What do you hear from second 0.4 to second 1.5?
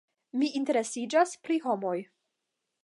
Mi interesiĝas